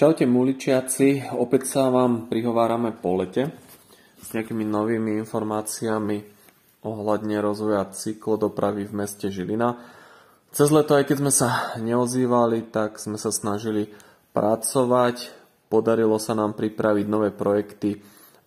Čaute 0.00 0.24
muličiaci, 0.24 1.36
opäť 1.36 1.76
sa 1.76 1.92
vám 1.92 2.24
prihovárame 2.24 2.88
po 2.88 3.20
lete 3.20 3.52
s 4.16 4.32
nejakými 4.32 4.64
novými 4.64 5.20
informáciami 5.20 6.24
ohľadne 6.88 7.36
rozvoja 7.44 7.84
cyklodopravy 7.84 8.88
v 8.88 8.96
meste 8.96 9.28
Žilina. 9.28 9.76
Cez 10.56 10.72
leto, 10.72 10.96
aj 10.96 11.04
keď 11.04 11.16
sme 11.20 11.28
sa 11.28 11.76
neozývali, 11.76 12.72
tak 12.72 12.96
sme 12.96 13.20
sa 13.20 13.28
snažili 13.28 13.92
pracovať. 14.32 15.36
Podarilo 15.68 16.16
sa 16.16 16.32
nám 16.32 16.56
pripraviť 16.56 17.04
nové 17.04 17.28
projekty 17.28 18.00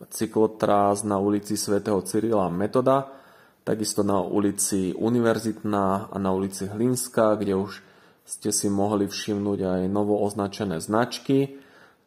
cyklotrás 0.10 1.06
na 1.06 1.22
ulici 1.22 1.54
svätého 1.54 2.02
Cyrila 2.02 2.50
Metoda, 2.50 3.14
takisto 3.62 4.02
na 4.02 4.26
ulici 4.26 4.90
Univerzitná 4.98 6.10
a 6.10 6.18
na 6.18 6.34
ulici 6.34 6.66
Hlinská, 6.66 7.38
kde 7.38 7.54
už 7.62 7.93
ste 8.24 8.56
si 8.56 8.72
mohli 8.72 9.08
všimnúť 9.08 9.60
aj 9.64 9.82
novo 9.92 10.20
označené 10.24 10.80
značky. 10.80 11.60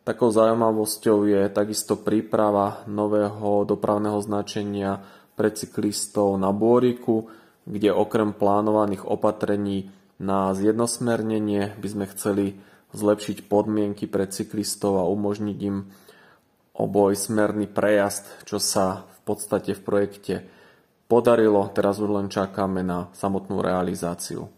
Takou 0.06 0.32
zaujímavosťou 0.32 1.28
je 1.28 1.42
takisto 1.52 2.00
príprava 2.00 2.86
nového 2.88 3.68
dopravného 3.68 4.16
značenia 4.24 5.04
pre 5.36 5.52
cyklistov 5.52 6.40
na 6.40 6.54
Bôriku, 6.54 7.28
kde 7.68 7.92
okrem 7.92 8.32
plánovaných 8.32 9.04
opatrení 9.04 9.92
na 10.16 10.56
zjednosmernenie 10.56 11.76
by 11.76 11.88
sme 11.90 12.06
chceli 12.16 12.44
zlepšiť 12.96 13.44
podmienky 13.50 14.08
pre 14.08 14.24
cyklistov 14.24 14.96
a 14.96 15.04
umožniť 15.04 15.58
im 15.68 15.92
obojsmerný 16.76 17.68
prejazd, 17.68 18.48
čo 18.48 18.56
sa 18.56 19.04
v 19.04 19.20
podstate 19.28 19.76
v 19.76 19.84
projekte 19.84 20.34
podarilo. 21.04 21.68
Teraz 21.76 22.00
už 22.00 22.08
len 22.08 22.32
čakáme 22.32 22.80
na 22.80 23.12
samotnú 23.12 23.60
realizáciu. 23.60 24.55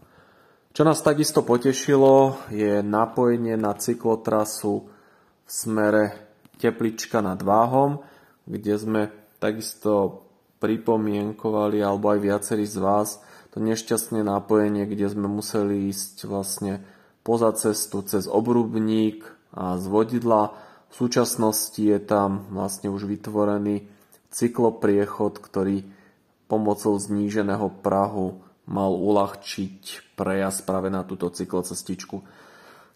Čo 0.77 0.84
nás 0.84 1.00
takisto 1.00 1.40
potešilo, 1.40 2.36
je 2.52 2.84
napojenie 2.84 3.56
na 3.56 3.72
cyklotrasu 3.72 4.84
v 5.44 5.50
smere 5.50 6.05
Teplička 6.61 7.24
nad 7.24 7.41
Váhom, 7.41 8.05
kde 8.44 8.74
sme 8.77 9.02
takisto 9.41 10.22
pripomienkovali, 10.58 11.80
alebo 11.80 12.12
aj 12.12 12.20
viacerí 12.20 12.66
z 12.69 12.78
vás, 12.83 13.22
to 13.55 13.64
nešťastné 13.64 14.20
napojenie, 14.27 14.84
kde 14.84 15.08
sme 15.08 15.30
museli 15.30 15.89
ísť 15.89 16.28
vlastne 16.28 16.84
poza 17.24 17.48
cestu 17.56 18.05
cez 18.05 18.28
obrubník 18.28 19.24
a 19.56 19.80
z 19.80 19.84
vodidla. 19.89 20.52
V 20.89 20.94
súčasnosti 20.94 21.80
je 21.80 21.96
tam 22.00 22.44
vlastne 22.52 22.92
už 22.92 23.08
vytvorený 23.08 23.89
cyklopriechod, 24.28 25.41
ktorý 25.41 25.89
pomocou 26.48 26.96
zníženého 26.96 27.72
prahu 27.80 28.47
mal 28.69 28.92
uľahčiť 28.92 30.12
prejazd 30.12 30.69
práve 30.69 30.92
na 30.92 31.00
túto 31.02 31.33
cyklocestičku. 31.33 32.16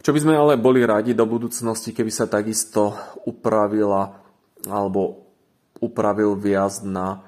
Čo 0.03 0.11
by 0.13 0.19
sme 0.21 0.35
ale 0.37 0.61
boli 0.61 0.85
radi 0.85 1.17
do 1.17 1.25
budúcnosti, 1.25 1.97
keby 1.97 2.13
sa 2.13 2.29
takisto 2.29 2.93
upravila 3.25 4.21
alebo 4.69 5.33
upravil 5.81 6.37
viac 6.37 6.85
na 6.85 7.25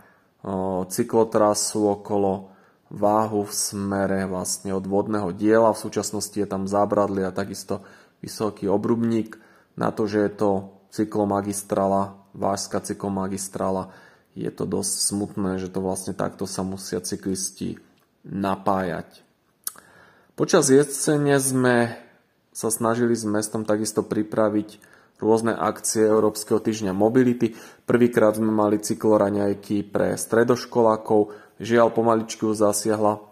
cyklotrasu 0.90 1.88
okolo 1.88 2.52
váhu 2.92 3.48
v 3.48 3.52
smere 3.54 4.28
vlastne 4.28 4.76
od 4.76 4.84
vodného 4.84 5.32
diela. 5.32 5.72
V 5.72 5.82
súčasnosti 5.88 6.36
je 6.36 6.44
tam 6.44 6.68
zábradlie 6.68 7.24
a 7.24 7.32
takisto 7.32 7.80
vysoký 8.20 8.68
obrubník. 8.68 9.40
Na 9.74 9.90
to, 9.90 10.04
že 10.04 10.20
je 10.20 10.32
to 10.36 10.50
cyklomagistrála, 10.94 12.14
vážska 12.36 12.78
cyklomagistrála, 12.84 13.90
je 14.34 14.50
to 14.50 14.66
dosť 14.66 14.94
smutné, 15.14 15.62
že 15.62 15.70
to 15.70 15.78
vlastne 15.78 16.14
takto 16.14 16.46
sa 16.46 16.66
musia 16.66 16.98
cyklisti 16.98 17.78
napájať. 18.24 19.24
Počas 20.34 20.66
jesene 20.66 21.38
sme 21.38 21.94
sa 22.50 22.72
snažili 22.72 23.14
s 23.14 23.22
mestom 23.22 23.62
takisto 23.62 24.02
pripraviť 24.02 24.82
rôzne 25.22 25.54
akcie 25.54 26.02
Európskeho 26.02 26.58
týždňa 26.58 26.90
mobility. 26.90 27.54
Prvýkrát 27.86 28.34
sme 28.34 28.50
mali 28.50 28.82
cykloraňajky 28.82 29.86
pre 29.86 30.18
stredoškolákov. 30.18 31.30
Žiaľ, 31.62 31.88
pomaličky 31.94 32.42
zasiahla 32.50 33.22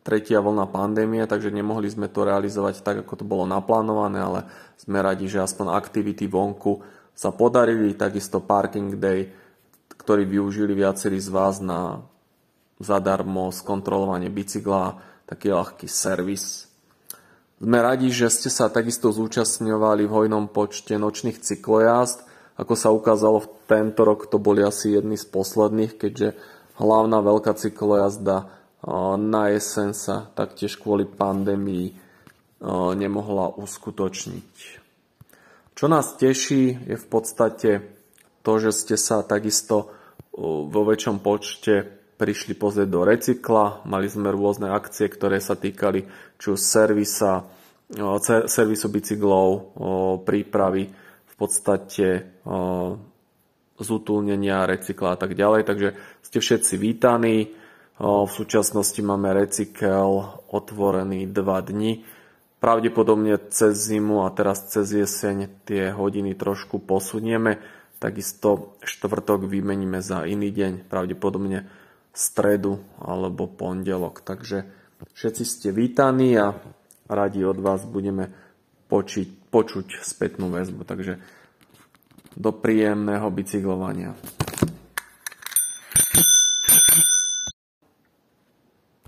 tretia 0.00 0.40
vlna 0.40 0.64
pandémie, 0.72 1.20
takže 1.28 1.52
nemohli 1.52 1.92
sme 1.92 2.08
to 2.08 2.24
realizovať 2.24 2.80
tak, 2.80 3.04
ako 3.04 3.12
to 3.20 3.24
bolo 3.28 3.44
naplánované, 3.44 4.24
ale 4.24 4.40
sme 4.80 5.04
radi, 5.04 5.28
že 5.28 5.44
aspoň 5.44 5.76
aktivity 5.76 6.24
vonku 6.24 6.80
sa 7.12 7.28
podarili. 7.28 7.92
Takisto 7.92 8.40
Parking 8.40 8.96
Day, 8.96 9.28
ktorý 10.00 10.24
využili 10.24 10.72
viacerí 10.72 11.20
z 11.20 11.28
vás 11.28 11.60
na 11.60 12.00
zadarmo 12.78 13.50
skontrolovanie 13.50 14.30
bicykla, 14.30 14.98
taký 15.26 15.52
ľahký 15.52 15.86
servis. 15.90 16.70
Sme 17.58 17.82
radi, 17.82 18.14
že 18.14 18.30
ste 18.30 18.48
sa 18.48 18.70
takisto 18.70 19.10
zúčastňovali 19.10 20.06
v 20.06 20.14
hojnom 20.14 20.46
počte 20.46 20.94
nočných 20.94 21.42
cyklojazd. 21.42 22.22
Ako 22.54 22.74
sa 22.78 22.94
ukázalo, 22.94 23.42
v 23.42 23.50
tento 23.66 24.06
rok 24.06 24.30
to 24.30 24.38
boli 24.38 24.62
asi 24.62 24.94
jedni 24.94 25.18
z 25.18 25.26
posledných, 25.26 25.98
keďže 25.98 26.38
hlavná 26.78 27.18
veľká 27.18 27.58
cyklojazda 27.58 28.50
na 29.18 29.42
jeseň 29.50 29.90
sa 29.90 30.30
taktiež 30.38 30.78
kvôli 30.78 31.02
pandémii 31.02 31.98
nemohla 32.94 33.58
uskutočniť. 33.58 34.54
Čo 35.74 35.86
nás 35.86 36.14
teší 36.14 36.90
je 36.90 36.96
v 36.98 37.06
podstate 37.10 37.70
to, 38.42 38.52
že 38.62 38.70
ste 38.70 38.94
sa 38.98 39.26
takisto 39.26 39.90
vo 40.42 40.82
väčšom 40.86 41.18
počte 41.22 41.98
prišli 42.18 42.58
pozrieť 42.58 42.88
do 42.90 43.06
recykla. 43.06 43.86
Mali 43.86 44.10
sme 44.10 44.34
rôzne 44.34 44.74
akcie, 44.74 45.06
ktoré 45.06 45.38
sa 45.38 45.54
týkali 45.54 46.02
či 46.34 46.46
už 46.50 46.58
servisa, 46.58 47.46
servisu 48.50 48.90
bicyklov, 48.90 49.48
prípravy 50.26 50.90
v 51.24 51.34
podstate 51.38 52.36
zútulnenia, 53.78 54.66
recykla 54.66 55.14
a 55.14 55.18
tak 55.22 55.38
ďalej. 55.38 55.62
Takže 55.62 55.88
ste 56.26 56.38
všetci 56.42 56.74
vítaní. 56.74 57.54
V 57.98 58.30
súčasnosti 58.30 58.98
máme 59.02 59.30
recykel 59.34 60.42
otvorený 60.50 61.30
2 61.30 61.70
dni. 61.70 62.02
Pravdepodobne 62.58 63.38
cez 63.54 63.86
zimu 63.86 64.26
a 64.26 64.34
teraz 64.34 64.66
cez 64.66 64.90
jeseň 64.90 65.62
tie 65.62 65.94
hodiny 65.94 66.34
trošku 66.34 66.82
posunieme. 66.82 67.62
Takisto 68.02 68.78
štvrtok 68.82 69.46
vymeníme 69.46 70.02
za 70.02 70.26
iný 70.26 70.50
deň. 70.50 70.90
Pravdepodobne 70.90 71.70
stredu 72.18 72.82
alebo 72.98 73.46
pondelok. 73.46 74.26
Takže 74.26 74.66
všetci 75.14 75.42
ste 75.46 75.68
vítaní 75.70 76.34
a 76.34 76.58
radi 77.06 77.46
od 77.46 77.62
vás 77.62 77.86
budeme 77.86 78.34
počiť, 78.90 79.54
počuť 79.54 80.02
spätnú 80.02 80.50
väzbu. 80.50 80.82
Takže 80.82 81.22
do 82.34 82.50
príjemného 82.50 83.30
bicyklovania. 83.30 84.18